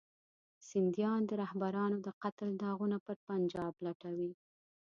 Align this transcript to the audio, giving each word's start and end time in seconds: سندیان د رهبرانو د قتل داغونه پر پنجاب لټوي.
سندیان 0.69 1.21
د 1.29 1.31
رهبرانو 1.41 1.97
د 2.05 2.07
قتل 2.23 2.49
داغونه 2.61 2.97
پر 3.05 3.15
پنجاب 3.27 3.73
لټوي. 3.85 4.31